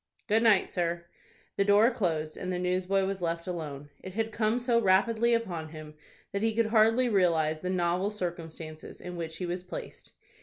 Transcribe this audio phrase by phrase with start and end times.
[0.25, 1.05] "Good night, sir."
[1.57, 3.91] The door closed, and the newsboy was left alone.
[4.01, 5.93] It had come so rapidly upon him,
[6.31, 10.13] that he could hardly realize the novel circumstances in which he was placed.